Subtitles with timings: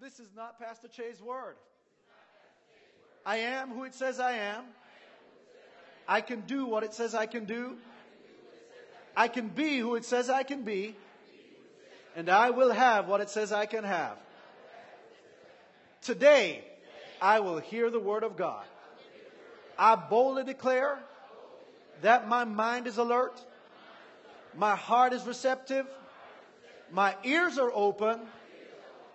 [0.00, 1.56] This is not Pastor Che's word.
[3.26, 4.62] I am who it says I am.
[6.06, 7.76] I can do what it says I can do.
[9.16, 10.94] I can be who it says I can be.
[12.14, 14.16] And I will have what it says I can have.
[16.02, 16.64] Today,
[17.20, 18.64] I will hear the word of God.
[19.76, 21.00] I boldly declare
[22.02, 23.44] that my mind is alert,
[24.56, 25.86] my heart is receptive,
[26.92, 28.20] my ears are open,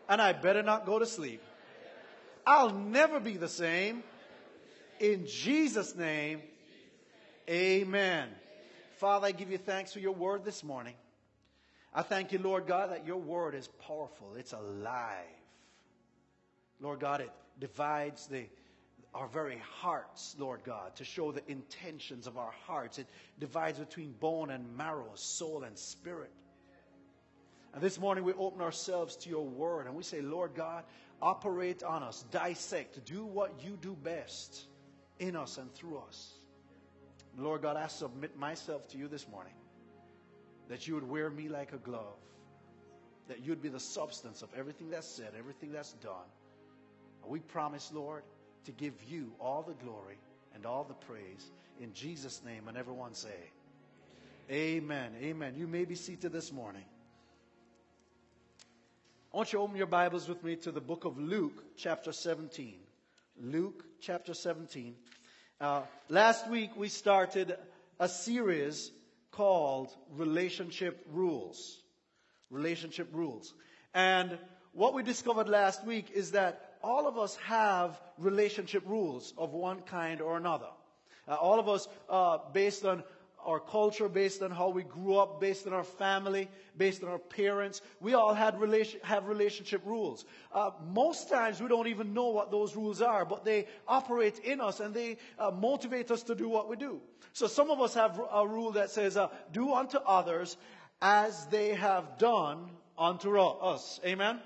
[0.10, 1.42] and I better not go to sleep.
[2.46, 4.04] I'll never be the same.
[5.00, 6.42] In Jesus' name,
[7.50, 8.30] amen.
[8.98, 10.94] Father, I give you thanks for your word this morning.
[11.94, 14.36] I thank you, Lord God, that your word is powerful.
[14.36, 15.26] It's alive.
[16.80, 18.46] Lord God, it divides the,
[19.14, 22.98] our very hearts, Lord God, to show the intentions of our hearts.
[22.98, 23.08] It
[23.40, 26.32] divides between bone and marrow, soul and spirit.
[27.74, 30.84] And this morning we open ourselves to your word and we say, Lord God,
[31.22, 34.66] operate on us, dissect, do what you do best
[35.20, 36.34] in us and through us.
[37.38, 39.54] Lord God, I submit myself to you this morning
[40.70, 42.20] that you would wear me like a glove,
[43.28, 46.30] that you'd be the substance of everything that's said, everything that's done.
[47.24, 48.24] And we promise, Lord,
[48.66, 50.18] to give you all the glory
[50.54, 52.68] and all the praise in Jesus' name.
[52.68, 53.52] And everyone say,
[54.52, 55.14] Amen.
[55.22, 55.56] Amen.
[55.58, 56.84] You may be seated this morning.
[59.34, 62.12] I want you to open your Bibles with me to the book of Luke, chapter
[62.12, 62.76] 17.
[63.42, 64.94] Luke, chapter 17.
[65.60, 67.58] Uh, last week we started
[68.00, 68.92] a series
[69.32, 71.82] called Relationship Rules.
[72.52, 73.56] Relationship Rules.
[73.96, 74.38] And
[74.72, 79.82] what we discovered last week is that all of us have relationship rules of one
[79.82, 80.70] kind or another.
[81.28, 83.04] Uh, all of us, uh, based on
[83.46, 87.20] our culture, based on how we grew up, based on our family, based on our
[87.20, 87.82] parents.
[88.00, 90.26] We all had relation, have relationship rules.
[90.52, 94.62] Uh, most times we don't even know what those rules are, but they operate in
[94.62, 97.02] us and they uh, motivate us to do what we do.
[97.34, 100.58] So some of us have a rule that says, uh, do unto others
[101.02, 104.00] as they have done unto us.
[104.06, 104.40] Amen?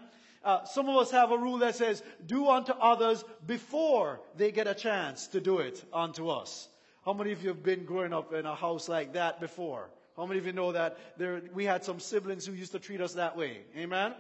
[0.44, 4.66] Uh, some of us have a rule that says, do unto others before they get
[4.66, 6.70] a chance to do it unto us.
[7.08, 9.90] How many of you have been growing up in a house like that before?
[10.18, 13.00] How many of you know that there, we had some siblings who used to treat
[13.00, 13.60] us that way?
[13.78, 14.14] Amen?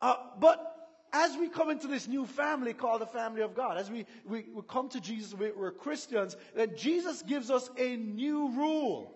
[0.00, 0.74] Uh, but
[1.12, 4.46] as we come into this new family called the family of God, as we, we,
[4.54, 9.14] we come to Jesus, we, we're Christians, then Jesus gives us a new rule.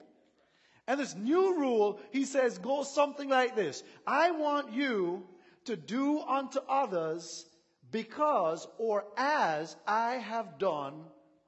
[0.87, 3.83] And this new rule, he says, goes something like this.
[4.07, 5.23] I want you
[5.65, 7.47] to do unto others
[7.91, 10.93] because or as I have done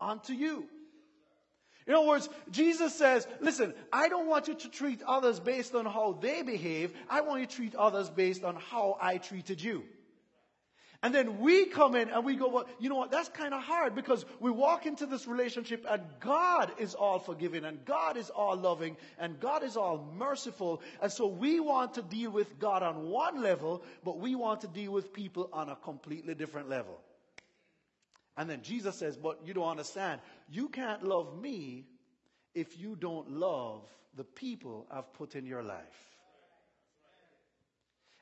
[0.00, 0.70] unto you.
[1.88, 5.86] In other words, Jesus says, listen, I don't want you to treat others based on
[5.86, 6.92] how they behave.
[7.08, 9.84] I want you to treat others based on how I treated you.
[11.02, 13.10] And then we come in and we go, well, you know what?
[13.10, 17.64] That's kind of hard because we walk into this relationship and God is all forgiving
[17.64, 20.82] and God is all loving and God is all merciful.
[21.00, 24.68] And so we want to deal with God on one level, but we want to
[24.68, 26.98] deal with people on a completely different level.
[28.38, 30.20] And then Jesus says, But you don't understand.
[30.48, 31.84] You can't love me
[32.54, 33.82] if you don't love
[34.16, 35.82] the people I've put in your life.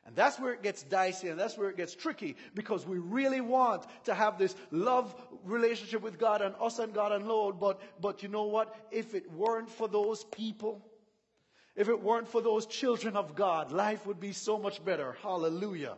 [0.06, 3.40] And that's where it gets dicey and that's where it gets tricky because we really
[3.40, 7.58] want to have this love relationship with God and us and God and Lord.
[7.58, 8.74] But, but you know what?
[8.92, 10.80] If it weren't for those people,
[11.74, 15.16] if it weren't for those children of God, life would be so much better.
[15.22, 15.96] Hallelujah.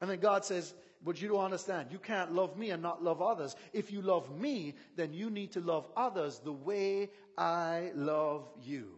[0.00, 0.72] And then God says,
[1.04, 1.88] but you don't understand.
[1.90, 3.56] You can't love me and not love others.
[3.72, 8.88] If you love me, then you need to love others the way I love you.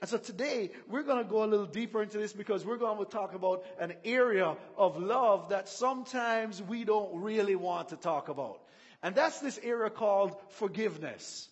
[0.00, 2.98] And so today, we're going to go a little deeper into this because we're going
[2.98, 8.28] to talk about an area of love that sometimes we don't really want to talk
[8.28, 8.60] about.
[9.02, 11.48] And that's this area called forgiveness.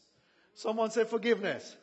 [0.55, 1.75] Someone say forgiveness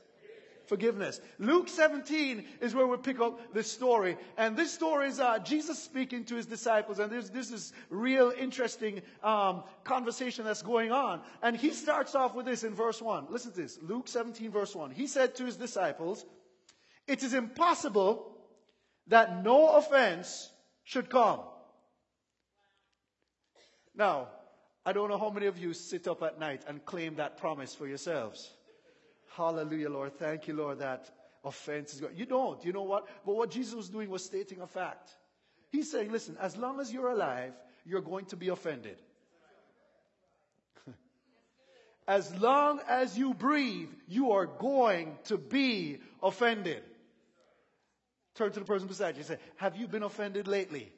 [0.71, 1.19] forgiveness.
[1.37, 4.15] Luke 17 is where we pick up this story.
[4.37, 6.99] And this story is uh, Jesus speaking to his disciples.
[6.99, 11.19] And this is real interesting um, conversation that's going on.
[11.43, 13.25] And he starts off with this in verse 1.
[13.29, 13.79] Listen to this.
[13.81, 14.91] Luke 17 verse 1.
[14.91, 16.25] He said to his disciples,
[17.05, 18.31] It is impossible
[19.07, 20.49] that no offense
[20.85, 21.41] should come.
[23.93, 24.29] Now,
[24.85, 27.75] I don't know how many of you sit up at night and claim that promise
[27.75, 28.49] for yourselves.
[29.35, 30.17] Hallelujah, Lord.
[30.17, 31.09] Thank you, Lord, that
[31.43, 32.15] offense is going.
[32.15, 32.63] You don't.
[32.65, 33.07] You know what?
[33.25, 35.09] But what Jesus was doing was stating a fact.
[35.71, 37.53] He's saying, listen, as long as you're alive,
[37.85, 38.97] you're going to be offended.
[42.07, 46.83] as long as you breathe, you are going to be offended.
[48.35, 50.91] Turn to the person beside you and say, Have you been offended lately?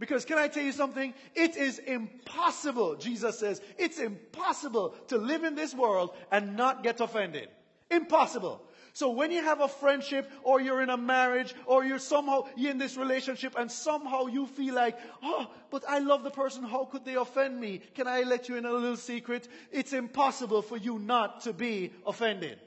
[0.00, 1.12] Because can I tell you something?
[1.34, 7.00] It is impossible, Jesus says, it's impossible to live in this world and not get
[7.00, 7.48] offended.
[7.90, 8.62] Impossible.
[8.94, 12.78] So when you have a friendship or you're in a marriage or you're somehow in
[12.78, 16.64] this relationship and somehow you feel like, oh, but I love the person.
[16.64, 17.82] How could they offend me?
[17.94, 19.48] Can I let you in a little secret?
[19.70, 22.58] It's impossible for you not to be offended.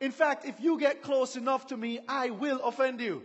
[0.00, 3.22] In fact, if you get close enough to me, I will offend you.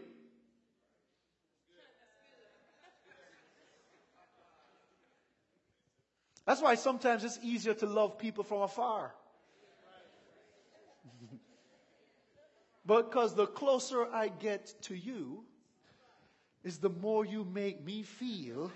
[6.46, 9.14] That's why sometimes it's easier to love people from afar.
[12.86, 15.44] because the closer I get to you,
[16.66, 18.72] is the more you make me feel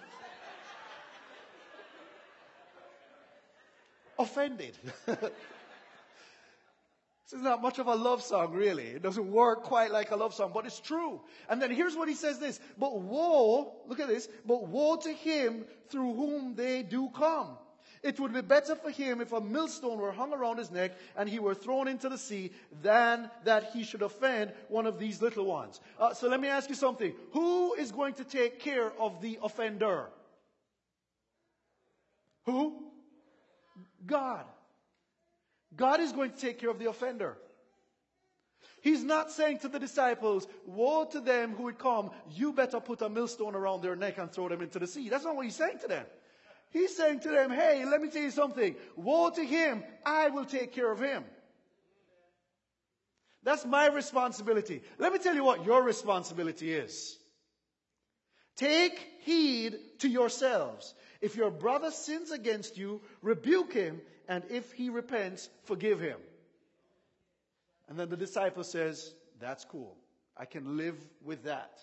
[4.20, 4.78] offended.
[7.30, 8.88] this is not much of a love song, really.
[8.88, 11.22] It doesn't work quite like a love song, but it's true.
[11.48, 15.14] And then here's what he says this, but woe, look at this, but woe to
[15.14, 17.50] him through whom they do come.
[18.02, 21.30] It would be better for him if a millstone were hung around his neck and
[21.30, 25.46] he were thrown into the sea than that he should offend one of these little
[25.46, 25.80] ones.
[26.00, 27.14] Uh, so let me ask you something.
[27.34, 30.08] Who is going to take care of the offender?
[32.46, 32.86] Who?
[34.08, 34.46] God.
[35.76, 37.38] God is going to take care of the offender.
[38.82, 43.02] He's not saying to the disciples, woe to them who would come, you better put
[43.02, 45.10] a millstone around their neck and throw them into the sea.
[45.10, 46.06] That's not what he's saying to them.
[46.72, 48.76] He's saying to them, hey, let me tell you something.
[48.96, 49.84] Woe to him.
[50.06, 51.26] I will take care of him.
[53.44, 54.82] That's my responsibility.
[54.98, 57.18] Let me tell you what your responsibility is.
[58.56, 60.94] Take heed to yourselves.
[61.22, 66.20] If your brother sins against you, rebuke him, and if he repents, forgive him.
[67.90, 69.98] And then the disciple says, That's cool.
[70.38, 70.96] I can live
[71.26, 71.80] with that.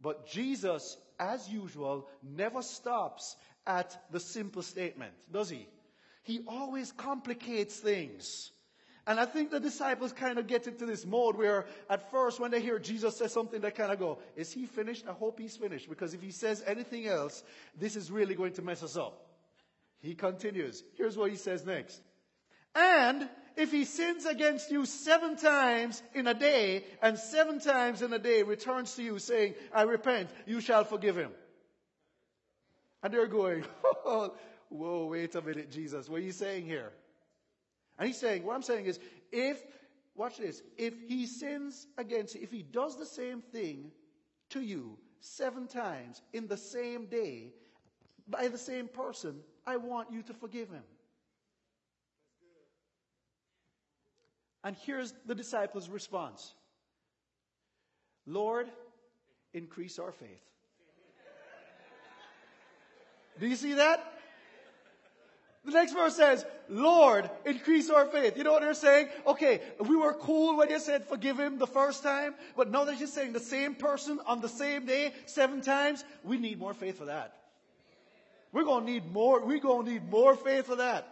[0.00, 5.68] But Jesus as usual, never stops at the simple statement, does he?
[6.24, 8.50] He always complicates things.
[9.06, 12.52] And I think the disciples kind of get into this mode where at first when
[12.52, 15.04] they hear Jesus say something, they kind of go, is he finished?
[15.08, 15.88] I hope he's finished.
[15.88, 17.42] Because if he says anything else,
[17.78, 19.31] this is really going to mess us up.
[20.02, 20.82] He continues.
[20.96, 22.00] Here's what he says next.
[22.74, 28.12] And if he sins against you seven times in a day, and seven times in
[28.12, 31.30] a day returns to you saying, I repent, you shall forgive him.
[33.02, 34.34] And they're going, oh,
[34.68, 36.92] whoa, wait a minute, Jesus, what are you saying here?
[37.98, 38.98] And he's saying, what I'm saying is,
[39.30, 39.62] if,
[40.16, 43.92] watch this, if he sins against you, if he does the same thing
[44.50, 47.52] to you seven times in the same day
[48.26, 50.82] by the same person, I want you to forgive him.
[54.64, 56.54] And here's the disciples' response
[58.26, 58.68] Lord,
[59.52, 60.42] increase our faith.
[63.40, 64.12] Do you see that?
[65.64, 68.36] The next verse says, Lord, increase our faith.
[68.36, 69.08] You know what they're saying?
[69.26, 72.98] Okay, we were cool when you said forgive him the first time, but now that
[72.98, 76.98] you're saying the same person on the same day seven times, we need more faith
[76.98, 77.41] for that.
[78.52, 81.08] We're gonna need more, we're gonna need more faith for that.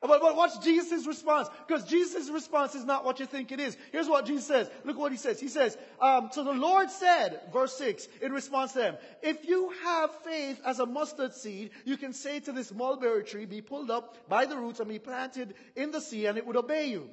[0.00, 1.48] But, but what's Jesus' response?
[1.66, 3.76] Because Jesus' response is not what you think it is.
[3.90, 4.70] Here's what Jesus says.
[4.84, 5.40] Look what he says.
[5.40, 9.72] He says, um, so the Lord said, verse 6, in response to them, if you
[9.82, 13.90] have faith as a mustard seed, you can say to this mulberry tree, be pulled
[13.90, 17.10] up by the roots and be planted in the sea, and it would obey you.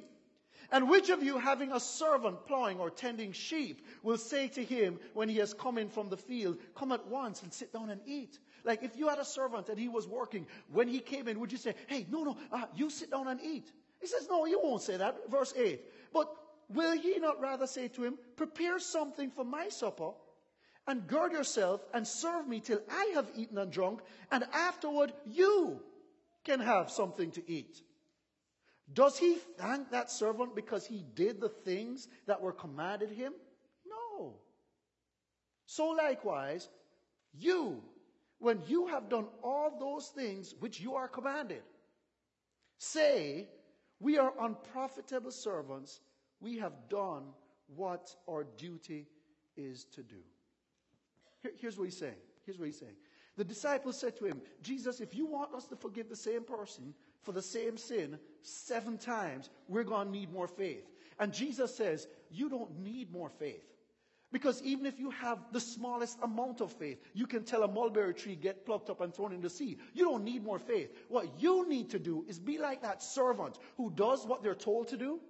[0.70, 4.98] And which of you, having a servant plowing or tending sheep, will say to him
[5.14, 8.00] when he has come in from the field, Come at once and sit down and
[8.06, 8.38] eat?
[8.66, 11.52] Like if you had a servant and he was working, when he came in, would
[11.52, 13.70] you say, Hey, no, no, uh, you sit down and eat?
[14.00, 15.30] He says, No, you won't say that.
[15.30, 15.80] Verse 8.
[16.12, 16.28] But
[16.68, 20.10] will ye not rather say to him, Prepare something for my supper,
[20.88, 24.00] and gird yourself and serve me till I have eaten and drunk,
[24.32, 25.80] and afterward you
[26.44, 27.80] can have something to eat?
[28.92, 33.32] Does he thank that servant because he did the things that were commanded him?
[33.88, 34.34] No.
[35.66, 36.68] So likewise,
[37.32, 37.82] you,
[38.38, 41.62] when you have done all those things which you are commanded,
[42.78, 43.48] say,
[44.00, 46.00] We are unprofitable servants.
[46.40, 47.24] We have done
[47.74, 49.06] what our duty
[49.56, 50.16] is to do.
[51.42, 52.16] Here, here's what he's saying.
[52.44, 52.96] Here's what he's saying.
[53.36, 56.94] The disciples said to him, Jesus, if you want us to forgive the same person
[57.22, 60.84] for the same sin seven times, we're going to need more faith.
[61.18, 63.75] And Jesus says, You don't need more faith.
[64.32, 68.12] Because even if you have the smallest amount of faith, you can tell a mulberry
[68.12, 69.78] tree get plucked up and thrown in the sea.
[69.94, 70.90] You don't need more faith.
[71.08, 74.88] What you need to do is be like that servant who does what they're told
[74.88, 75.20] to do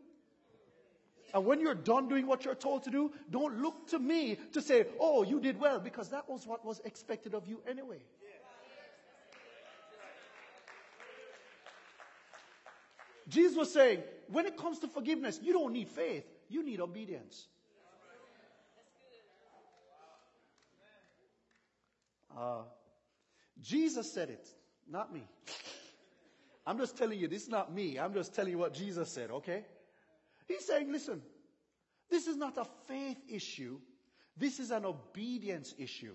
[1.35, 4.62] And when you're done doing what you're told to do, don't look to me to
[4.62, 8.00] say, oh, you did well, because that was what was expected of you anyway.
[13.29, 17.49] Jesus was saying, when it comes to forgiveness, you don't need faith, you need obedience.
[22.37, 22.62] Uh,
[23.62, 24.47] Jesus said it,
[24.88, 25.26] not me.
[26.66, 27.99] I'm just telling you, this is not me.
[27.99, 29.64] I'm just telling you what Jesus said, okay?
[30.49, 31.23] He's saying, listen,
[32.11, 33.78] this is not a faith issue.
[34.37, 36.14] This is an obedience issue.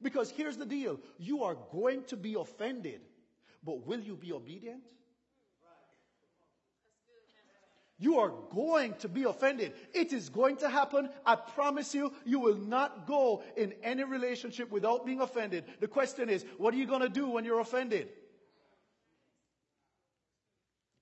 [0.00, 0.98] Because here's the deal.
[1.18, 3.00] You are going to be offended,
[3.62, 4.82] but will you be obedient?
[8.02, 9.74] You are going to be offended.
[9.94, 11.08] It is going to happen.
[11.24, 15.66] I promise you, you will not go in any relationship without being offended.
[15.78, 18.08] The question is, what are you going to do when you're offended?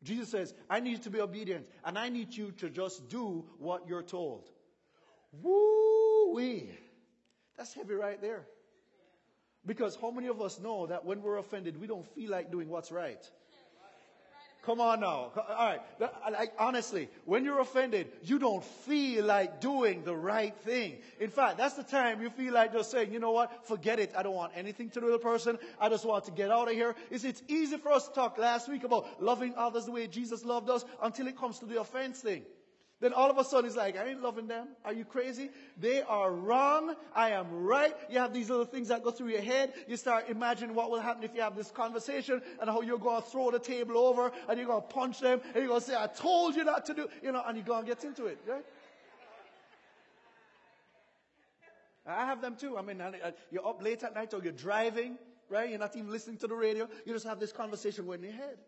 [0.03, 3.89] Jesus says, I need to be obedient, and I need you to just do what
[3.89, 4.51] you're told.
[5.41, 6.69] Woo wee.
[7.57, 8.47] That's heavy right there.
[9.65, 12.69] Because how many of us know that when we're offended, we don't feel like doing
[12.69, 13.25] what's right?
[14.63, 15.33] Come on now.
[15.37, 15.81] All right.
[16.31, 20.99] Like, honestly, when you're offended, you don't feel like doing the right thing.
[21.19, 23.67] In fact, that's the time you feel like just saying, you know what?
[23.67, 24.13] Forget it.
[24.17, 25.59] I don't want anything to do with the person.
[25.81, 26.95] I just want to get out of here.
[27.11, 30.45] It's, it's easy for us to talk last week about loving others the way Jesus
[30.45, 32.43] loved us until it comes to the offense thing.
[33.01, 34.69] Then all of a sudden it's like, I ain't loving them.
[34.85, 35.49] Are you crazy?
[35.79, 36.95] They are wrong.
[37.17, 37.97] I am right.
[38.11, 39.73] You have these little things that go through your head.
[39.89, 43.23] You start imagining what will happen if you have this conversation and how you're going
[43.23, 45.87] to throw the table over and you're going to punch them and you're going to
[45.87, 48.27] say, I told you not to do, you know, and you go and get into
[48.27, 48.65] it, right?
[52.07, 52.77] I have them too.
[52.77, 53.13] I mean, uh,
[53.51, 55.17] you're up late at night or you're driving,
[55.49, 55.71] right?
[55.71, 56.89] You're not even listening to the radio.
[57.07, 58.59] You just have this conversation going in your head.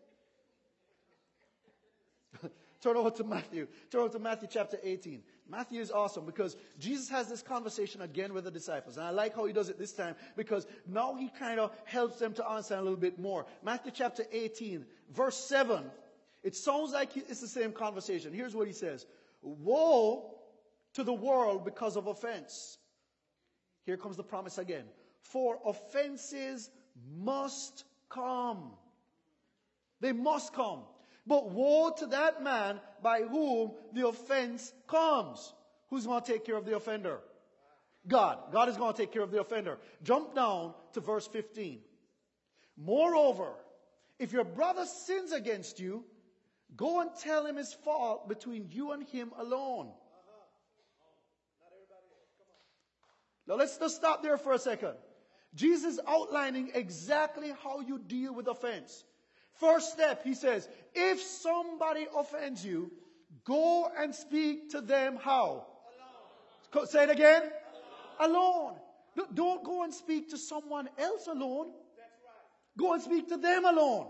[2.83, 3.67] Turn over to Matthew.
[3.89, 5.23] Turn over to Matthew chapter 18.
[5.49, 8.97] Matthew is awesome because Jesus has this conversation again with the disciples.
[8.97, 12.19] And I like how he does it this time because now he kind of helps
[12.19, 13.45] them to understand a little bit more.
[13.63, 14.85] Matthew chapter 18,
[15.15, 15.81] verse 7.
[16.43, 18.33] It sounds like it's the same conversation.
[18.33, 19.05] Here's what he says.
[19.41, 20.35] Woe
[20.95, 22.77] to the world because of offense.
[23.85, 24.83] Here comes the promise again.
[25.21, 26.69] For offenses
[27.17, 28.73] must come.
[30.01, 30.81] They must come.
[31.25, 35.53] But woe to that man by whom the offense comes.
[35.89, 37.19] Who's going to take care of the offender?
[38.07, 38.39] God.
[38.51, 39.77] God is going to take care of the offender.
[40.03, 41.79] Jump down to verse 15.
[42.77, 43.53] Moreover,
[44.19, 46.03] if your brother sins against you,
[46.75, 49.91] go and tell him his fault between you and him alone.
[53.47, 54.93] Now let's just stop there for a second.
[55.55, 59.03] Jesus outlining exactly how you deal with offense.
[59.59, 62.91] First step, he says, if somebody offends you,
[63.45, 65.65] go and speak to them how?
[66.73, 66.87] Alone.
[66.87, 67.43] Say it again.
[68.19, 68.75] Alone.
[69.15, 69.27] alone.
[69.33, 71.67] Don't go and speak to someone else alone.
[71.67, 72.77] Right.
[72.77, 74.07] Go and speak to them alone.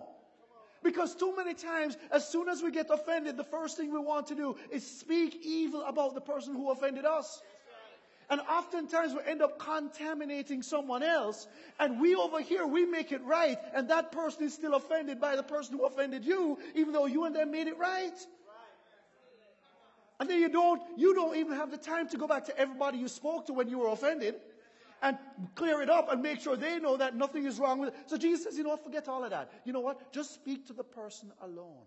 [0.83, 4.27] Because too many times, as soon as we get offended, the first thing we want
[4.27, 7.41] to do is speak evil about the person who offended us.
[8.29, 11.47] And oftentimes we end up contaminating someone else.
[11.79, 13.57] And we over here, we make it right.
[13.73, 17.25] And that person is still offended by the person who offended you, even though you
[17.25, 18.17] and them made it right.
[20.19, 22.97] And then you don't, you don't even have the time to go back to everybody
[22.97, 24.35] you spoke to when you were offended
[25.01, 25.17] and
[25.55, 27.95] clear it up and make sure they know that nothing is wrong with it.
[28.05, 29.51] So Jesus says, you know what, forget all of that.
[29.65, 30.13] You know what?
[30.13, 31.83] Just speak to the person alone.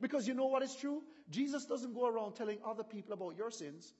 [0.00, 1.02] Because you know what is true?
[1.30, 3.94] Jesus doesn't go around telling other people about your sins.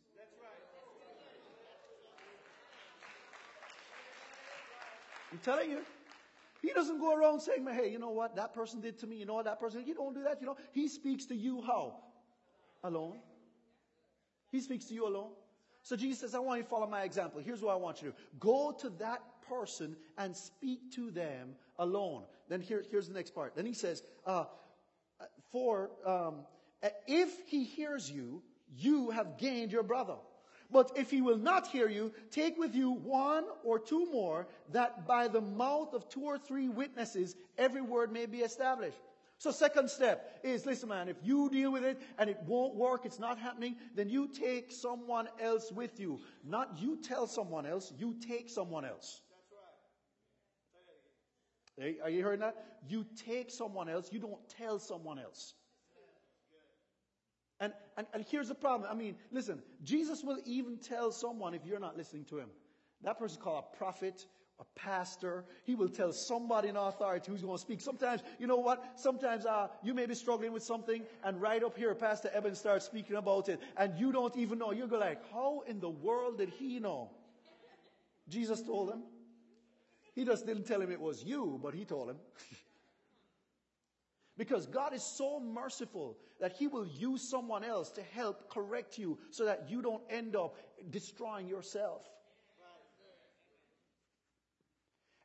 [5.34, 5.80] I'm telling you.
[6.62, 9.26] He doesn't go around saying, hey, you know what that person did to me, you
[9.26, 10.56] know what that person, You don't do that, you know.
[10.72, 11.96] He speaks to you how?
[12.84, 13.18] Alone.
[14.52, 15.30] He speaks to you alone.
[15.82, 17.40] So Jesus says, I want you to follow my example.
[17.44, 18.22] Here's what I want you to do.
[18.38, 22.22] Go to that person and speak to them alone.
[22.48, 23.56] Then here, here's the next part.
[23.56, 24.44] Then he says, uh,
[25.50, 26.36] for um,
[27.08, 28.40] if he hears you,
[28.78, 30.14] you have gained your brother.
[30.70, 35.06] But if he will not hear you, take with you one or two more, that
[35.06, 38.98] by the mouth of two or three witnesses every word may be established.
[39.38, 43.04] So second step is, listen man, if you deal with it and it won't work,
[43.04, 46.20] it's not happening, then you take someone else with you.
[46.44, 49.20] Not you tell someone else, you take someone else.
[51.76, 51.96] That's right.
[52.02, 52.56] Are you hearing that?
[52.88, 55.54] You take someone else, you don't tell someone else.
[57.64, 58.90] And, and, and here's the problem.
[58.90, 62.50] I mean, listen, Jesus will even tell someone if you're not listening to him.
[63.02, 64.26] That person called a prophet
[64.60, 65.44] a pastor.
[65.64, 67.80] He will tell somebody in authority who's going to speak.
[67.80, 68.84] Sometimes, you know what?
[68.96, 72.86] Sometimes uh, you may be struggling with something, and right up here, Pastor Eben starts
[72.86, 74.70] speaking about it, and you don't even know.
[74.70, 77.10] You go like, how in the world did he know?
[78.28, 79.02] Jesus told him.
[80.14, 82.16] He just didn't tell him it was you, but he told him.
[84.36, 89.18] because God is so merciful that He will use someone else to help correct you
[89.30, 90.56] so that you don't end up
[90.90, 92.02] destroying yourself.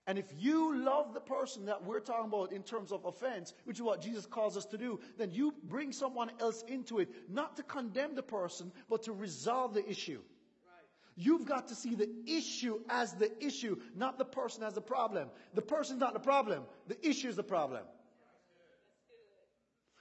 [0.10, 3.78] And if you love the person that we're talking about in terms of offense, which
[3.78, 7.56] is what Jesus calls us to do, then you bring someone else into it, not
[7.58, 10.20] to condemn the person, but to resolve the issue.
[11.16, 15.30] You've got to see the issue as the issue, not the person as the problem.
[15.54, 16.64] The person's not the problem.
[16.88, 17.84] The issue is the problem.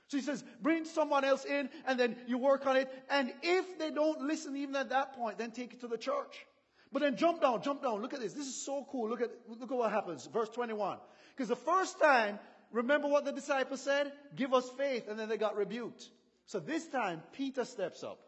[0.08, 2.90] So he says, bring someone else in and then you work on it.
[3.10, 6.46] And if they don't listen even at that point, then take it to the church.
[6.90, 8.00] But then jump down, jump down.
[8.00, 8.32] Look at this.
[8.32, 9.10] This is so cool.
[9.10, 10.26] Look at, look at what happens.
[10.26, 10.96] Verse 21.
[11.36, 12.38] Because the first time,
[12.72, 14.10] remember what the disciples said?
[14.34, 15.08] Give us faith.
[15.08, 16.08] And then they got rebuked.
[16.46, 18.18] So this time, Peter steps up.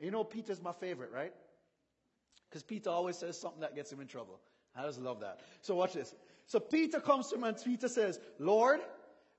[0.00, 1.32] And you know, Peter's my favorite, right?
[2.50, 4.40] Because Peter always says something that gets him in trouble.
[4.74, 5.38] I just love that.
[5.60, 6.12] So watch this.
[6.46, 8.80] So Peter comes to him and Peter says, Lord,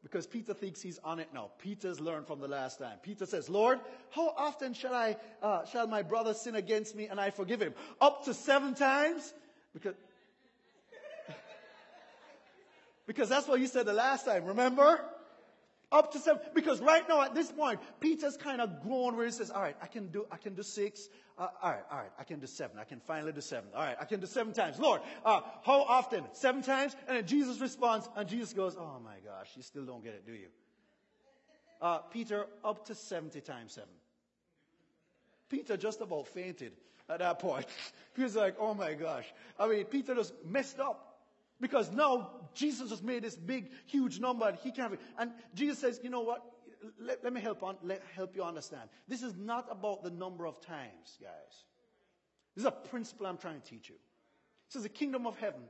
[0.04, 1.50] because Peter thinks he's on it now.
[1.60, 2.98] Peter's learned from the last time.
[3.02, 3.80] Peter says, Lord,
[4.12, 7.74] how often shall I, uh, shall my brother sin against me and I forgive him?
[8.02, 9.34] Up to seven times?
[9.74, 9.96] Because,
[13.08, 15.00] because that's what you said the last time, remember?
[15.94, 16.42] Up to seven.
[16.56, 19.78] Because right now at this point, Peter's kind of grown where he says, all right,
[19.80, 21.08] I can do, I can do six.
[21.38, 22.80] Uh, all right, all right, I can do seven.
[22.80, 23.70] I can finally do seven.
[23.76, 24.80] All right, I can do seven times.
[24.80, 26.24] Lord, uh, how often?
[26.32, 26.96] Seven times?
[27.08, 30.26] And then Jesus responds, and Jesus goes, oh my gosh, you still don't get it,
[30.26, 30.48] do you?
[31.80, 33.90] Uh, Peter, up to 70 times seven.
[35.50, 36.74] Peter just about fainted
[37.08, 37.68] at that point.
[38.16, 39.26] He was like, oh my gosh.
[39.60, 41.13] I mean, Peter just messed up.
[41.64, 45.00] Because now Jesus has made this big, huge number and he can't.
[45.18, 46.44] And Jesus says, you know what?
[47.00, 48.90] Let, let me help, on, let, help you understand.
[49.08, 51.64] This is not about the number of times, guys.
[52.54, 53.96] This is a principle I'm trying to teach you.
[53.96, 55.62] It says the kingdom of heaven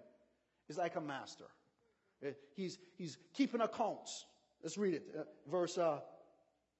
[0.67, 1.45] is like a master.
[2.25, 4.25] Uh, he's, he's keeping accounts.
[4.63, 5.03] Let's read it.
[5.15, 5.99] Uh, verse, uh,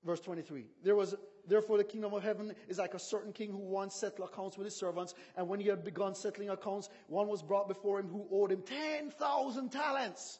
[0.04, 0.65] verse 23.
[0.84, 1.13] There was
[1.47, 4.65] Therefore, the kingdom of heaven is like a certain king who once settled accounts with
[4.65, 5.13] his servants.
[5.36, 8.62] And when he had begun settling accounts, one was brought before him who owed him
[8.62, 10.39] 10,000 talents.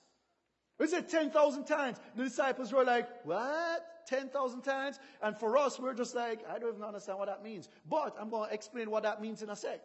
[0.79, 1.99] Is said 10,000 talents?
[2.15, 3.85] The disciples were like, what?
[4.07, 4.99] 10,000 talents?
[5.21, 7.69] And for us, we're just like, I don't even understand what that means.
[7.89, 9.81] But I'm going to explain what that means in a sec.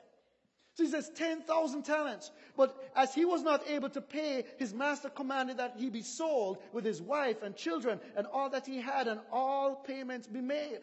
[0.75, 2.31] So he says 10,000 talents.
[2.57, 6.59] But as he was not able to pay, his master commanded that he be sold
[6.73, 10.79] with his wife and children and all that he had and all payments be made.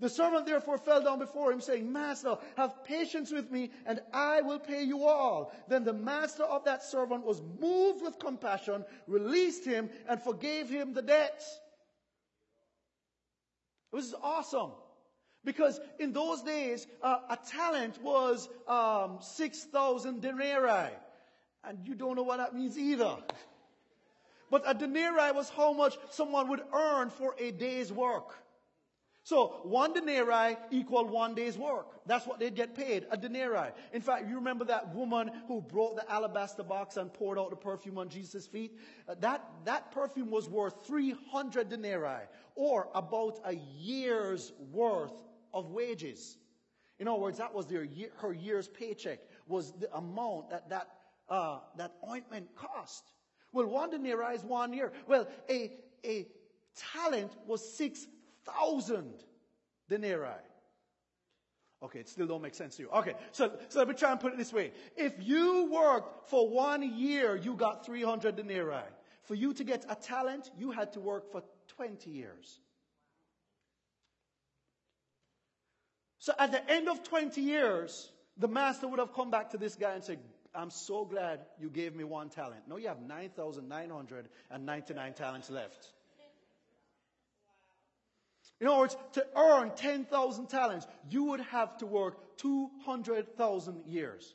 [0.00, 4.42] The servant therefore fell down before him, saying, Master, have patience with me, and I
[4.42, 5.52] will pay you all.
[5.66, 10.94] Then the master of that servant was moved with compassion, released him, and forgave him
[10.94, 11.42] the debt.
[13.92, 14.70] This is awesome.
[15.44, 20.92] Because in those days, uh, a talent was um, 6,000 denarii.
[21.64, 23.16] And you don't know what that means either.
[24.50, 28.36] But a denarii was how much someone would earn for a day's work.
[29.22, 31.86] So one denarii equal one day's work.
[32.06, 33.70] That's what they'd get paid, a denarii.
[33.92, 37.56] In fact, you remember that woman who brought the alabaster box and poured out the
[37.56, 38.78] perfume on Jesus' feet?
[39.06, 46.38] Uh, that, that perfume was worth 300 denarii, or about a year's worth of wages.
[46.98, 50.88] In other words, that was their her year's paycheck, was the amount that that,
[51.28, 53.12] uh, that ointment cost.
[53.52, 54.92] Well, one denarii is one year.
[55.06, 55.72] Well, a,
[56.04, 56.26] a
[56.94, 58.06] talent was six
[58.52, 59.14] thousand
[59.88, 60.44] denarii.
[61.80, 62.88] Okay, it still don't make sense to you.
[62.90, 64.72] Okay, so, so let me try and put it this way.
[64.96, 68.82] If you worked for one year, you got 300 denarii.
[69.22, 71.44] For you to get a talent, you had to work for
[71.76, 72.58] 20 years.
[76.18, 79.76] So at the end of 20 years, the master would have come back to this
[79.76, 80.18] guy and said,
[80.54, 82.62] I'm so glad you gave me one talent.
[82.66, 85.92] No, you have 9,999 talents left.
[88.60, 94.34] In other words, to earn 10,000 talents, you would have to work 200,000 years.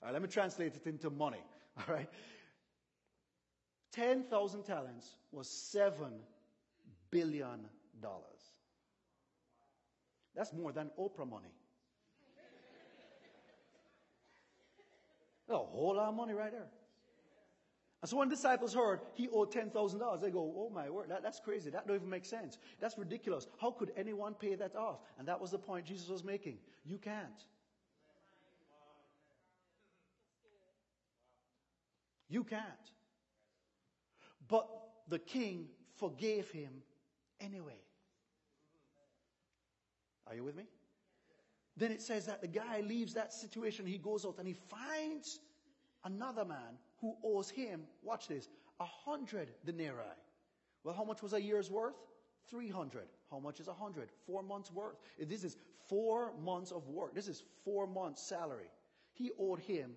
[0.00, 1.42] All right, let me translate it into money.
[1.78, 2.08] All right.
[3.92, 6.10] 10,000 talents was $7
[7.10, 7.60] billion.
[10.34, 11.52] That's more than Oprah money.
[15.46, 16.68] That's a whole lot of money right there.
[18.02, 21.38] And so when disciples heard he owed $10,000, they go, oh my word, that, that's
[21.38, 21.70] crazy.
[21.70, 22.58] That don't even make sense.
[22.80, 23.46] That's ridiculous.
[23.60, 24.98] How could anyone pay that off?
[25.18, 26.58] And that was the point Jesus was making.
[26.84, 27.44] You can't.
[32.28, 32.62] You can't.
[34.48, 34.68] But
[35.08, 36.82] the king forgave him
[37.40, 37.78] anyway.
[40.26, 40.64] Are you with me?
[41.76, 45.38] Then it says that the guy leaves that situation, he goes out and he finds
[46.04, 48.48] another man who owes him, watch this,
[48.80, 50.16] a hundred denarii.
[50.84, 51.96] Well, how much was a year's worth?
[52.50, 53.02] 300.
[53.30, 54.10] How much is a hundred?
[54.26, 54.96] Four months worth.
[55.18, 55.56] This is
[55.88, 57.14] four months of work.
[57.14, 58.70] This is four months salary.
[59.12, 59.92] He owed him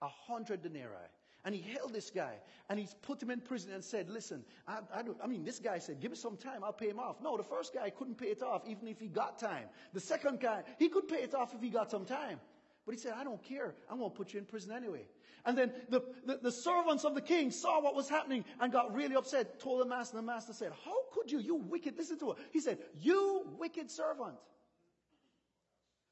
[0.00, 1.08] a hundred denarii.
[1.44, 2.34] And he held this guy
[2.68, 5.78] and he's put him in prison and said, listen, I, I, I, mean, this guy
[5.78, 7.20] said, give me some time, I'll pay him off.
[7.20, 9.64] No, the first guy couldn't pay it off even if he got time.
[9.92, 12.38] The second guy, he could pay it off if he got some time.
[12.84, 13.74] But he said, I don't care.
[13.90, 15.06] I'm going to put you in prison anyway.
[15.44, 18.94] And then the, the, the, servants of the king saw what was happening and got
[18.94, 22.18] really upset, told the master, and the master said, how could you, you wicked, listen
[22.20, 22.38] to it.
[22.52, 24.36] He said, you wicked servant.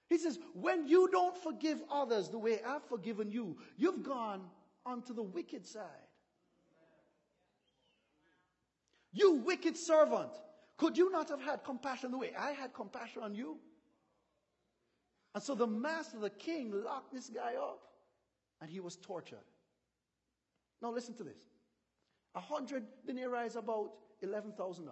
[0.09, 4.43] He says, when you don't forgive others the way I've forgiven you, you've gone
[4.85, 5.85] onto the wicked side.
[9.13, 10.31] You wicked servant,
[10.77, 13.59] could you not have had compassion the way I had compassion on you?
[15.35, 17.81] And so the master, the king, locked this guy up
[18.61, 19.39] and he was tortured.
[20.83, 21.43] Now listen to this.
[22.35, 23.93] A hundred denarii is about
[24.25, 24.89] $11,000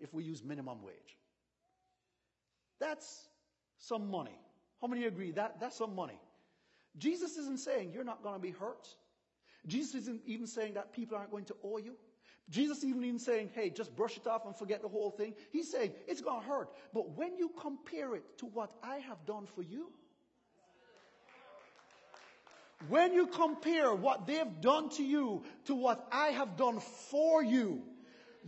[0.00, 1.16] if we use minimum wage.
[2.80, 3.28] That's
[3.78, 4.38] some money.
[4.80, 6.20] How many agree that that's some money?
[6.96, 8.88] Jesus isn't saying you're not going to be hurt.
[9.66, 11.96] Jesus isn't even saying that people aren't going to owe you.
[12.50, 15.34] Jesus even even saying, hey, just brush it off and forget the whole thing.
[15.52, 16.70] He's saying it's going to hurt.
[16.94, 19.90] But when you compare it to what I have done for you,
[22.88, 27.82] when you compare what they've done to you to what I have done for you,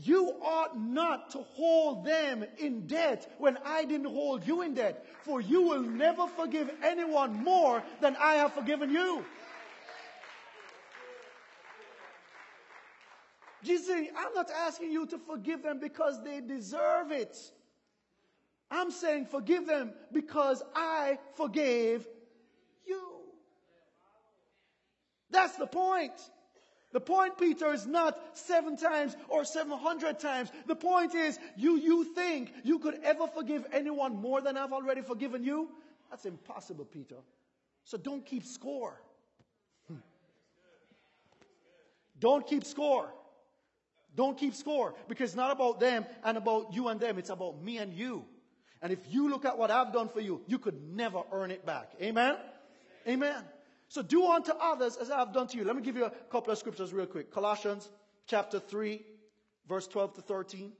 [0.02, 5.04] you ought not to hold them in debt when I didn't hold you in debt.
[5.24, 9.24] For you will never forgive anyone more than I have forgiven you.
[13.62, 17.36] Jesus I'm not asking you to forgive them because they deserve it.
[18.70, 22.06] I'm saying forgive them because I forgave
[22.86, 23.02] you.
[25.30, 26.12] That's the point.
[26.92, 30.50] The point, Peter, is not seven times or 700 times.
[30.66, 35.02] The point is, you, you think you could ever forgive anyone more than I've already
[35.02, 35.68] forgiven you?
[36.10, 37.16] That's impossible, Peter.
[37.84, 39.00] So don't keep score.
[39.86, 39.98] Hmm.
[42.18, 43.12] Don't keep score.
[44.16, 47.18] Don't keep score because it's not about them and about you and them.
[47.18, 48.24] It's about me and you.
[48.82, 51.64] And if you look at what I've done for you, you could never earn it
[51.66, 51.92] back.
[52.00, 52.36] Amen?
[53.06, 53.44] Amen.
[53.88, 55.64] So do unto others as I've done to you.
[55.64, 57.30] Let me give you a couple of scriptures real quick.
[57.30, 57.90] Colossians
[58.26, 59.02] chapter 3,
[59.68, 60.72] verse 12 to 13.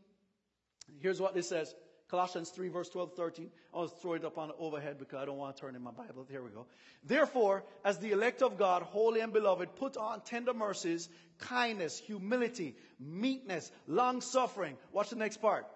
[1.01, 1.75] Here's what this says.
[2.11, 3.51] Colossians 3, verse 12, 13.
[3.73, 5.93] I'll throw it up on the overhead because I don't want to turn in my
[5.93, 6.27] Bible.
[6.29, 6.67] Here we go.
[7.05, 12.75] Therefore, as the elect of God, holy and beloved, put on tender mercies, kindness, humility,
[12.99, 14.77] meekness, long suffering.
[14.93, 15.67] Watch the next part.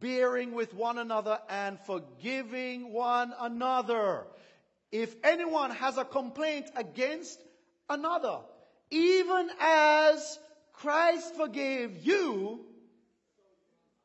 [0.00, 4.24] Bearing with one another and forgiving one another.
[4.90, 7.38] If anyone has a complaint against
[7.90, 8.38] another,
[8.90, 10.38] even as
[10.72, 12.64] Christ forgave you,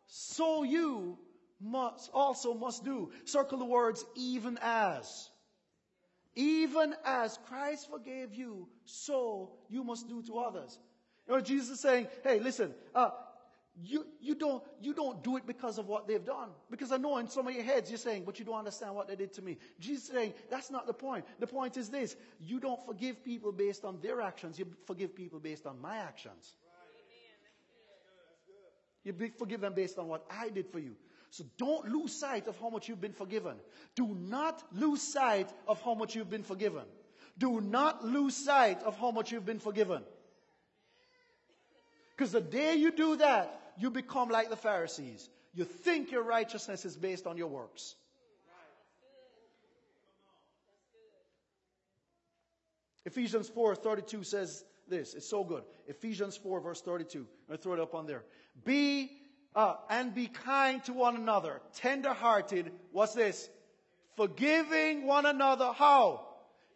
[0.07, 1.17] so you
[1.61, 3.11] must also must do.
[3.25, 5.29] Circle the words even as.
[6.35, 10.77] Even as Christ forgave you, so you must do to others.
[11.27, 13.09] You know, Jesus is saying, hey, listen, uh,
[13.83, 16.49] you, you, don't, you don't do it because of what they've done.
[16.69, 19.07] Because I know in some of your heads you're saying, but you don't understand what
[19.07, 19.57] they did to me.
[19.79, 21.25] Jesus is saying, that's not the point.
[21.39, 22.15] The point is this.
[22.39, 24.59] You don't forgive people based on their actions.
[24.59, 26.53] You forgive people based on my actions.
[29.03, 30.95] You forgive them based on what I did for you.
[31.31, 33.55] So don't lose sight of how much you've been forgiven.
[33.95, 36.83] Do not lose sight of how much you've been forgiven.
[37.37, 40.03] Do not lose sight of how much you've been forgiven.
[42.15, 45.29] Because the day you do that, you become like the Pharisees.
[45.53, 47.95] You think your righteousness is based on your works.
[53.05, 55.13] Ephesians 4:32 says this.
[55.13, 55.63] It's so good.
[55.87, 57.25] Ephesians 4 verse 32.
[57.49, 58.23] I'm throw it up on there.
[58.65, 59.18] Be
[59.55, 62.71] uh, and be kind to one another, tender-hearted.
[62.91, 63.49] What's this?
[64.15, 65.71] Forgiving one another.
[65.73, 66.25] How?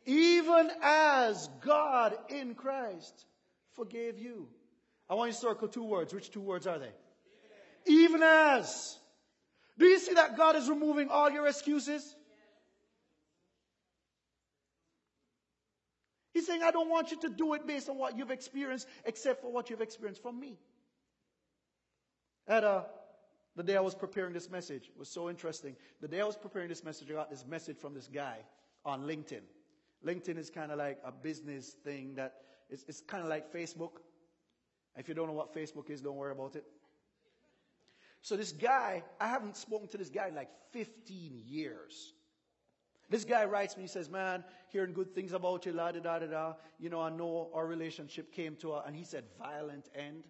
[0.05, 3.25] Even as God in Christ
[3.73, 4.47] forgave you.
[5.09, 6.13] I want you to circle two words.
[6.13, 6.91] Which two words are they?
[7.85, 8.97] Even as.
[9.77, 12.15] Do you see that God is removing all your excuses?
[16.33, 19.41] He's saying, I don't want you to do it based on what you've experienced, except
[19.41, 20.57] for what you've experienced from me.
[22.47, 22.83] At uh,
[23.55, 25.75] the day I was preparing this message was so interesting.
[26.01, 28.37] The day I was preparing this message, I got this message from this guy
[28.85, 29.41] on LinkedIn.
[30.05, 34.01] LinkedIn is kind of like a business thing that it's, it's kind of like Facebook.
[34.97, 36.65] If you don't know what Facebook is, don't worry about it.
[38.21, 42.13] So this guy, I haven't spoken to this guy in like 15 years.
[43.09, 46.19] This guy writes me, he says, man, hearing good things about you, la da da
[46.19, 46.53] da da.
[46.79, 50.23] You know, I know our relationship came to a, and he said, violent end.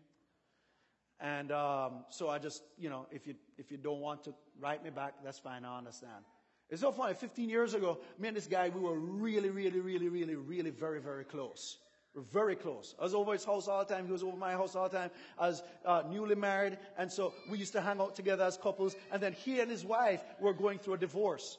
[1.24, 4.84] And um, so I just, you know, if you, if you don't want to write
[4.84, 6.26] me back, that's fine, I understand.
[6.70, 10.10] It's so funny, 15 years ago, me and this guy, we were really, really, really,
[10.10, 11.78] really, really very, very close.
[12.14, 12.94] We're very close.
[13.00, 14.06] I was over his house all the time.
[14.06, 15.12] He was over my house all the time.
[15.40, 16.78] I was uh, newly married.
[16.98, 18.96] And so we used to hang out together as couples.
[19.12, 21.58] And then he and his wife were going through a divorce.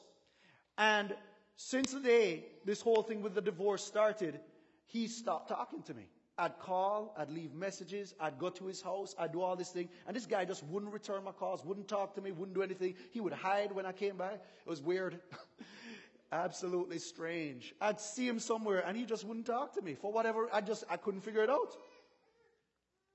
[0.77, 1.13] And
[1.57, 4.39] since the day this whole thing with the divorce started,
[4.85, 6.07] he stopped talking to me.
[6.37, 9.87] I'd call, I'd leave messages, I'd go to his house, I'd do all this thing,
[10.05, 12.95] and this guy just wouldn't return my calls, wouldn't talk to me, wouldn't do anything.
[13.11, 14.33] He would hide when I came by.
[14.33, 15.19] It was weird.
[16.33, 17.73] Absolutely strange.
[17.79, 20.83] I'd see him somewhere and he just wouldn't talk to me for whatever, I just,
[20.89, 21.77] I couldn't figure it out.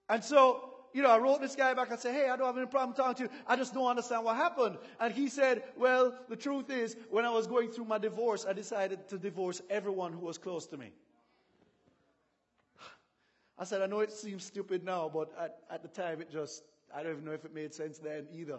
[0.08, 2.56] And so, you know, I wrote this guy back and said, hey, I don't have
[2.56, 3.38] any problem talking to you.
[3.46, 4.78] I just don't understand what happened.
[4.98, 8.54] And he said, well, the truth is, when I was going through my divorce, I
[8.54, 10.90] decided to divorce everyone who was close to me.
[13.60, 16.62] I said, I know it seems stupid now, but at, at the time it just,
[16.94, 18.58] I don't even know if it made sense then either.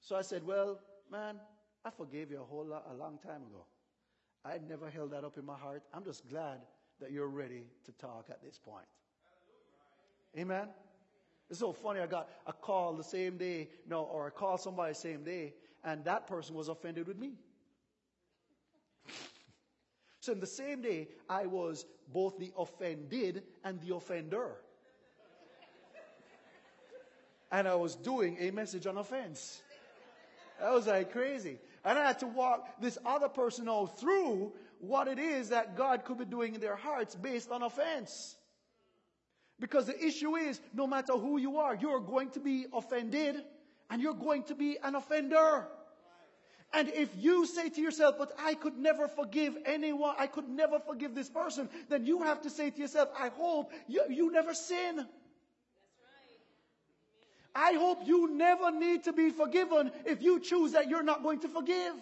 [0.00, 1.36] So I said, well, man,
[1.84, 3.64] I forgave you a whole lot, a long time ago.
[4.44, 5.84] I never held that up in my heart.
[5.94, 6.58] I'm just glad
[7.00, 8.86] that you're ready to talk at this point.
[10.36, 10.66] Amen.
[11.48, 12.00] It's so funny.
[12.00, 15.54] I got a call the same day, no, or I called somebody the same day,
[15.84, 17.34] and that person was offended with me.
[20.28, 24.56] So in the same day, I was both the offended and the offender.
[27.50, 29.62] and I was doing a message on offense.
[30.60, 31.56] That was like crazy.
[31.82, 36.04] And I had to walk this other person all through what it is that God
[36.04, 38.36] could be doing in their hearts based on offense.
[39.58, 43.44] Because the issue is, no matter who you are, you're going to be offended
[43.88, 45.68] and you're going to be an offender.
[46.74, 50.78] And if you say to yourself, but I could never forgive anyone, I could never
[50.78, 54.52] forgive this person, then you have to say to yourself, I hope you, you never
[54.52, 55.06] sin.
[57.54, 61.40] I hope you never need to be forgiven if you choose that you're not going
[61.40, 61.94] to forgive.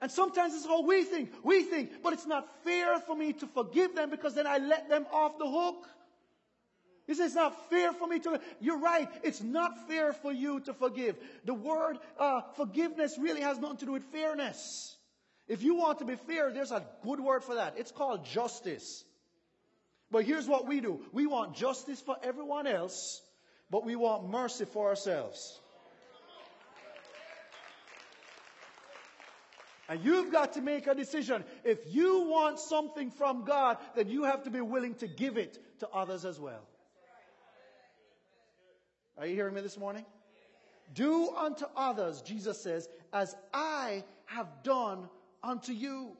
[0.00, 1.30] And sometimes it's how we think.
[1.44, 4.88] We think, but it's not fair for me to forgive them because then I let
[4.88, 5.88] them off the hook.
[7.12, 8.40] He says, it's not fair for me to.
[8.58, 9.06] You're right.
[9.22, 11.14] It's not fair for you to forgive.
[11.44, 14.96] The word uh, forgiveness really has nothing to do with fairness.
[15.46, 17.74] If you want to be fair, there's a good word for that.
[17.76, 19.04] It's called justice.
[20.10, 23.20] But here's what we do we want justice for everyone else,
[23.70, 25.60] but we want mercy for ourselves.
[29.86, 31.44] And you've got to make a decision.
[31.62, 35.58] If you want something from God, then you have to be willing to give it
[35.80, 36.66] to others as well.
[39.22, 40.04] Are you hearing me this morning?
[40.94, 45.08] Do unto others, Jesus says, as I have done
[45.44, 46.16] unto you.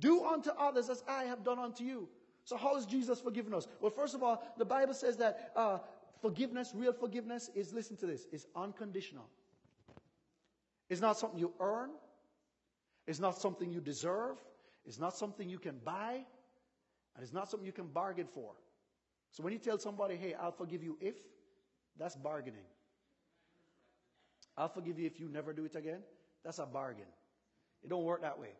[0.00, 2.10] Do unto others as I have done unto you.
[2.44, 3.66] So, how is Jesus forgiven us?
[3.80, 5.78] Well, first of all, the Bible says that uh,
[6.20, 9.24] forgiveness, real forgiveness, is listen to this, is unconditional.
[10.90, 11.88] It's not something you earn,
[13.06, 14.36] it's not something you deserve,
[14.84, 16.22] it's not something you can buy,
[17.14, 18.52] and it's not something you can bargain for.
[19.30, 21.14] So, when you tell somebody, hey, I'll forgive you if,
[21.98, 22.64] that's bargaining.
[24.56, 26.00] I'll forgive you if you never do it again.
[26.44, 27.06] That's a bargain.
[27.82, 28.50] It don't work that way.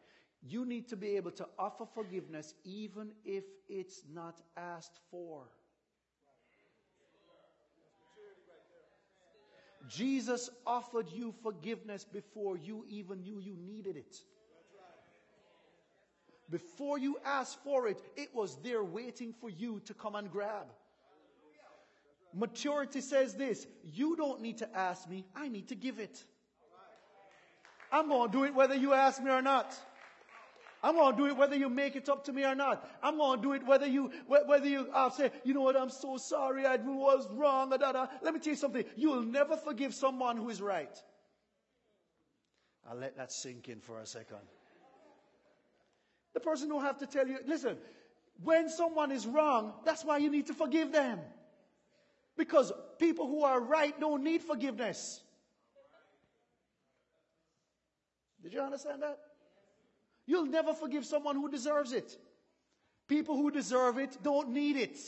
[0.42, 5.44] You need to be able to offer forgiveness even if it's not asked for.
[9.88, 14.16] Jesus offered you forgiveness before you even knew you needed it.
[16.50, 20.66] Before you asked for it, it was there waiting for you to come and grab.
[22.34, 26.22] Maturity says this you don't need to ask me, I need to give it.
[27.92, 29.74] I'm going to do it whether you ask me or not.
[30.82, 32.88] I'm going to do it whether you make it up to me or not.
[33.02, 35.90] I'm going to do it whether you, whether you uh, say, you know what, I'm
[35.90, 37.70] so sorry, I was wrong.
[37.70, 38.06] Da, da.
[38.22, 38.84] Let me tell you something.
[38.96, 40.96] You'll never forgive someone who is right.
[42.88, 44.38] I'll let that sink in for a second.
[46.34, 47.78] The person will have to tell you, listen,
[48.42, 51.18] when someone is wrong, that's why you need to forgive them.
[52.36, 55.22] Because people who are right don't need forgiveness.
[58.42, 59.18] Did you understand that?
[60.26, 62.16] You'll never forgive someone who deserves it.
[63.08, 64.98] People who deserve it don't need it.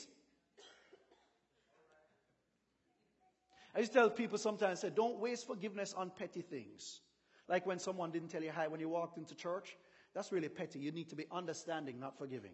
[3.75, 7.01] I used to tell people sometimes, say, don't waste forgiveness on petty things.
[7.49, 9.77] Like when someone didn't tell you hi when you walked into church,
[10.15, 10.79] That's really petty.
[10.79, 12.53] You need to be understanding, not forgiving.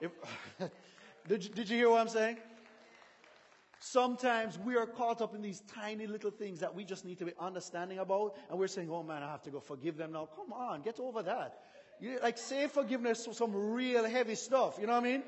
[0.00, 0.10] If,
[1.28, 2.38] did, you, did you hear what I'm saying?
[3.78, 7.24] Sometimes we are caught up in these tiny little things that we just need to
[7.24, 10.28] be understanding about, and we're saying, oh man, I have to go forgive them now.
[10.34, 11.60] Come on, get over that.
[12.00, 14.76] You, like, save forgiveness for some real heavy stuff.
[14.80, 15.22] You know what I mean?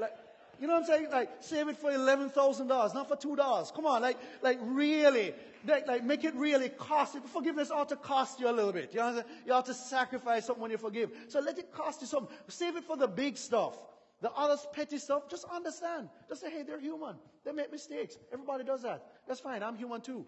[0.00, 0.12] Like,
[0.60, 1.10] you know what I'm saying?
[1.10, 3.74] Like, save it for $11,000, not for $2.
[3.74, 5.34] Come on, like, like really.
[5.66, 7.16] Like, like, make it really cost.
[7.32, 8.92] Forgiveness ought to cost you a little bit.
[8.92, 9.36] You, know what I'm saying?
[9.46, 11.10] you ought to sacrifice something when you forgive.
[11.28, 12.34] So let it cost you something.
[12.48, 13.76] Save it for the big stuff.
[14.22, 16.08] The others petty stuff, just understand.
[16.28, 17.16] Just say, hey, they're human.
[17.44, 18.16] They make mistakes.
[18.32, 19.04] Everybody does that.
[19.26, 19.62] That's fine.
[19.62, 20.24] I'm human too.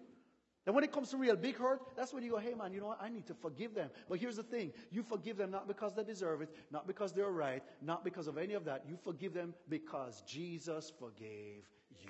[0.65, 2.81] And when it comes to real big hurt, that's when you go, hey man, you
[2.81, 3.01] know what?
[3.01, 3.89] I need to forgive them.
[4.09, 4.73] But here's the thing.
[4.91, 8.37] You forgive them not because they deserve it, not because they're right, not because of
[8.37, 8.83] any of that.
[8.87, 11.63] You forgive them because Jesus forgave
[12.01, 12.09] you.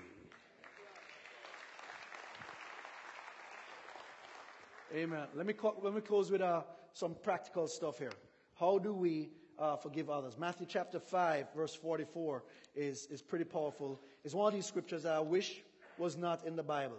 [4.96, 5.28] Amen.
[5.36, 6.62] Let me, let me close with uh,
[6.94, 8.14] some practical stuff here.
[8.58, 10.38] How do we uh, forgive others.
[10.38, 12.44] Matthew chapter 5, verse 44
[12.76, 14.00] is, is pretty powerful.
[14.24, 15.62] It's one of these scriptures that I wish
[15.98, 16.98] was not in the Bible.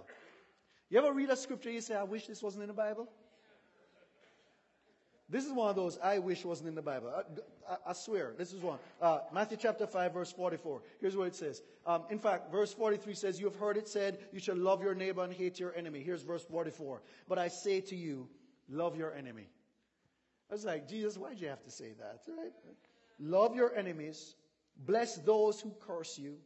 [0.89, 3.09] You ever read a scripture you say, I wish this wasn't in the Bible?
[5.29, 7.13] This is one of those I wish wasn't in the Bible.
[7.15, 8.79] I, I, I swear, this is one.
[9.03, 10.83] Uh, Matthew chapter 5, verse 44.
[11.01, 11.63] Here's what it says.
[11.85, 14.95] Um, in fact, verse 43 says, You have heard it said, You shall love your
[14.95, 16.03] neighbor and hate your enemy.
[16.05, 17.03] Here's verse 44.
[17.29, 18.29] But I say to you,
[18.69, 19.49] love your enemy.
[20.51, 22.21] I was like, Jesus, why'd you have to say that?
[22.29, 22.53] Right?
[23.19, 24.35] Love your enemies,
[24.85, 26.37] bless those who curse you,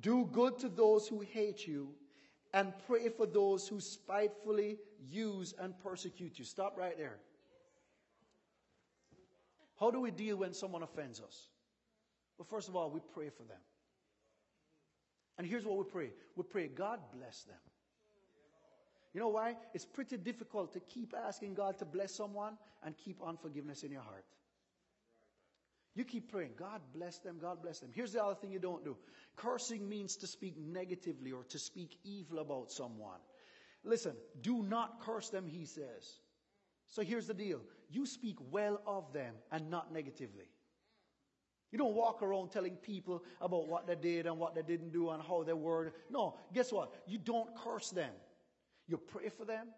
[0.00, 1.90] do good to those who hate you,
[2.54, 4.78] and pray for those who spitefully
[5.10, 6.44] use and persecute you.
[6.44, 7.18] Stop right there.
[9.78, 11.48] How do we deal when someone offends us?
[12.36, 13.60] Well, first of all, we pray for them.
[15.36, 17.56] And here's what we pray we pray, God bless them.
[19.14, 19.56] You know why?
[19.74, 24.02] It's pretty difficult to keep asking God to bless someone and keep unforgiveness in your
[24.02, 24.24] heart.
[25.94, 27.90] You keep praying, God bless them, God bless them.
[27.92, 28.96] Here's the other thing you don't do
[29.36, 33.18] cursing means to speak negatively or to speak evil about someone.
[33.84, 36.20] Listen, do not curse them, he says.
[36.86, 40.48] So here's the deal you speak well of them and not negatively.
[41.70, 45.10] You don't walk around telling people about what they did and what they didn't do
[45.10, 45.92] and how they were.
[46.10, 46.94] No, guess what?
[47.06, 48.12] You don't curse them.
[48.88, 49.68] You pray for them.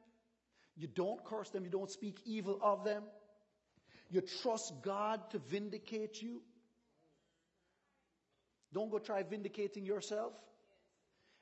[0.77, 1.65] You don't curse them.
[1.65, 3.03] You don't speak evil of them.
[4.09, 6.43] You trust God to vindicate you.
[8.73, 10.33] Don't go try vindicating yourself.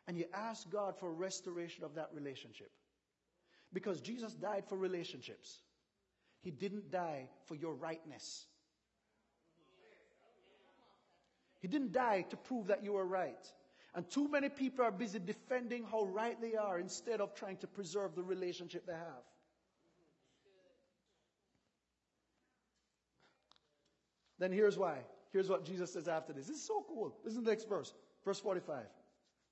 [0.07, 2.71] And you ask God for restoration of that relationship.
[3.73, 5.61] Because Jesus died for relationships.
[6.41, 8.47] He didn't die for your rightness.
[11.61, 13.53] He didn't die to prove that you were right.
[13.95, 17.67] And too many people are busy defending how right they are instead of trying to
[17.67, 19.25] preserve the relationship they have.
[24.39, 24.99] Then here's why.
[25.33, 26.47] Here's what Jesus says after this.
[26.47, 27.15] This is so cool.
[27.25, 27.93] Listen to the next verse.
[28.25, 28.85] Verse 45.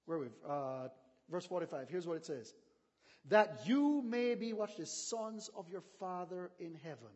[0.06, 0.26] Where we?
[0.48, 0.88] Uh,
[1.30, 1.88] verse 45.
[1.88, 2.54] Here's what it says.
[3.28, 7.10] That you may be, watch this, sons of your Father in heaven.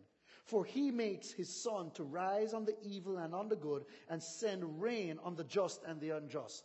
[0.45, 4.21] For he makes his sun to rise on the evil and on the good and
[4.21, 6.65] send rain on the just and the unjust.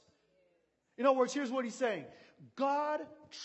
[0.98, 2.06] In other words, here's what he's saying
[2.56, 3.02] God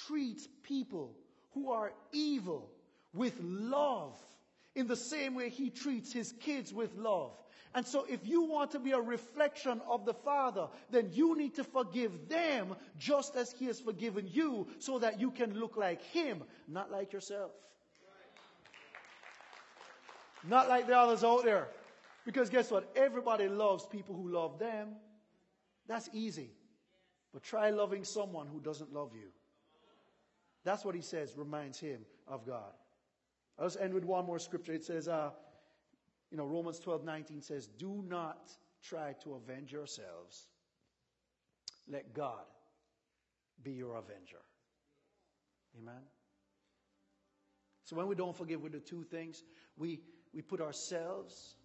[0.07, 1.15] treats people
[1.53, 2.71] who are evil
[3.13, 4.19] with love
[4.75, 7.33] in the same way he treats his kids with love.
[7.73, 11.55] And so, if you want to be a reflection of the Father, then you need
[11.55, 16.03] to forgive them just as He has forgiven you so that you can look like
[16.03, 17.53] Him, not like yourself.
[20.49, 21.69] Not like the others out there.
[22.25, 22.91] Because guess what?
[22.97, 24.89] Everybody loves people who love them.
[25.87, 26.51] That's easy.
[27.33, 29.29] But try loving someone who doesn't love you.
[30.65, 32.73] That's what he says reminds him of God.
[33.59, 34.73] I'll just end with one more scripture.
[34.73, 35.31] It says, uh,
[36.31, 38.51] you know, Romans 12 19 says, Do not
[38.83, 40.49] try to avenge yourselves.
[41.89, 42.45] Let God
[43.63, 44.41] be your avenger.
[45.81, 46.03] Amen.
[47.85, 49.43] So when we don't forgive, we do two things.
[49.77, 50.01] We,
[50.33, 51.57] we put ourselves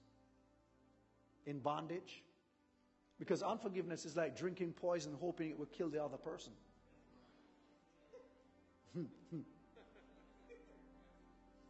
[1.46, 2.24] in bondage
[3.20, 6.52] because unforgiveness is like drinking poison hoping it will kill the other person.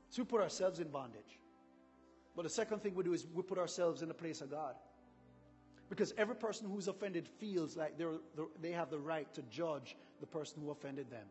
[0.09, 1.39] so we put ourselves in bondage.
[2.35, 4.75] But the second thing we do is we put ourselves in the place of God.
[5.89, 8.15] Because every person who's offended feels like they're,
[8.61, 11.27] they have the right to judge the person who offended them.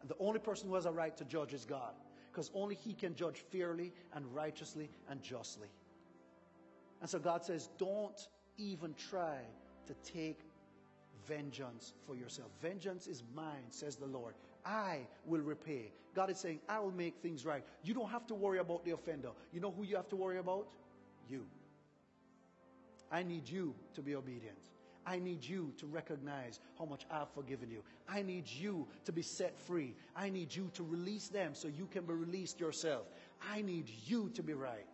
[0.00, 1.92] And the only person who has a right to judge is God.
[2.30, 5.68] Because only He can judge fairly and righteously and justly.
[7.00, 9.38] And so God says, don't even try
[9.86, 10.40] to take
[11.26, 12.48] vengeance for yourself.
[12.60, 14.34] Vengeance is mine, says the Lord.
[14.64, 15.92] I will repay.
[16.14, 17.62] God is saying, I will make things right.
[17.84, 19.30] You don't have to worry about the offender.
[19.52, 20.68] You know who you have to worry about?
[21.28, 21.44] You.
[23.10, 24.58] I need you to be obedient.
[25.06, 27.82] I need you to recognize how much I've forgiven you.
[28.08, 29.94] I need you to be set free.
[30.14, 33.06] I need you to release them so you can be released yourself.
[33.50, 34.86] I need you to be right.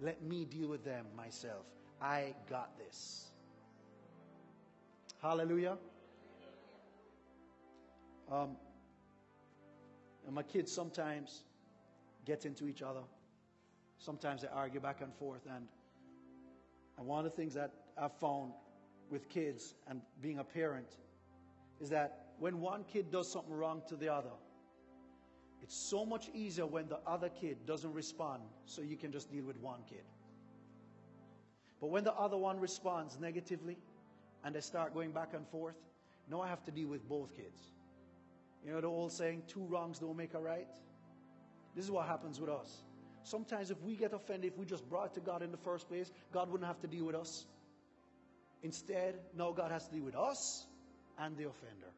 [0.00, 1.64] Let me deal with them myself.
[2.00, 3.30] I got this.
[5.20, 5.76] Hallelujah.
[8.30, 8.56] Um,
[10.26, 11.42] and my kids sometimes
[12.24, 13.00] get into each other.
[13.98, 15.40] Sometimes they argue back and forth.
[15.52, 15.66] And,
[16.98, 18.52] and one of the things that I've found
[19.10, 20.88] with kids and being a parent
[21.80, 24.30] is that when one kid does something wrong to the other,
[25.62, 29.44] it's so much easier when the other kid doesn't respond, so you can just deal
[29.44, 30.04] with one kid.
[31.80, 33.76] But when the other one responds negatively
[34.44, 35.76] and they start going back and forth,
[36.30, 37.60] now I have to deal with both kids.
[38.64, 40.68] You know the old saying, two wrongs don't make a right?
[41.74, 42.82] This is what happens with us.
[43.22, 45.88] Sometimes if we get offended, if we just brought it to God in the first
[45.88, 47.46] place, God wouldn't have to deal with us.
[48.62, 50.66] Instead, now God has to deal with us
[51.18, 51.92] and the offender.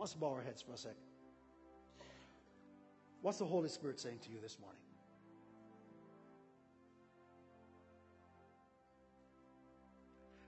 [0.00, 0.96] Let's bow our heads for a second.
[3.20, 4.80] What's the Holy Spirit saying to you this morning?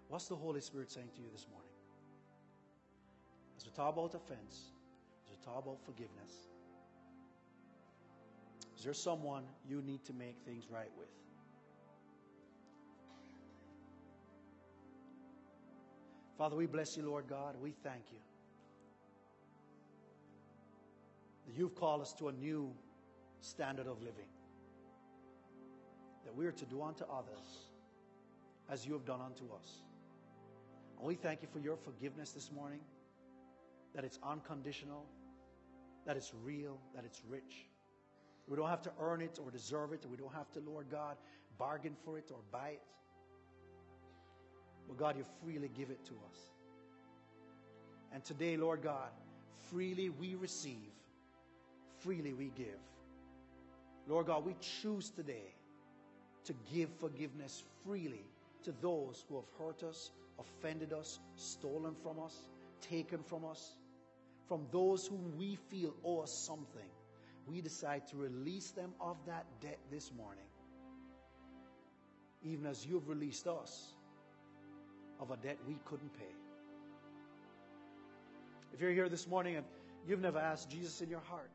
[0.08, 1.68] What's the Holy Spirit saying to you this morning?
[3.58, 4.70] As we talk about offense,
[5.26, 6.48] as we talk about forgiveness,
[8.78, 11.08] is there someone you need to make things right with?
[16.38, 17.54] Father, we bless you, Lord God.
[17.60, 18.18] We thank you
[21.46, 22.72] that you've called us to a new
[23.40, 24.28] standard of living,
[26.24, 27.68] that we are to do unto others
[28.70, 29.82] as you have done unto us.
[30.98, 32.80] And we thank you for your forgiveness this morning,
[33.94, 35.04] that it's unconditional,
[36.06, 37.66] that it's real, that it's rich.
[38.48, 40.04] We don't have to earn it or deserve it.
[40.10, 41.16] We don't have to, Lord God,
[41.58, 42.82] bargain for it or buy it.
[44.88, 46.38] But God, you freely give it to us.
[48.12, 49.10] And today, Lord God,
[49.70, 50.92] freely we receive,
[52.02, 52.80] freely we give.
[54.08, 55.54] Lord God, we choose today
[56.44, 58.24] to give forgiveness freely
[58.64, 62.36] to those who have hurt us, offended us, stolen from us,
[62.80, 63.76] taken from us,
[64.48, 66.88] from those whom we feel owe us something,
[67.46, 70.44] we decide to release them of that debt this morning,
[72.44, 73.94] even as you have released us
[75.20, 76.34] of a debt we couldn't pay.
[78.74, 79.66] If you're here this morning and
[80.06, 81.50] you've never asked Jesus in your heart,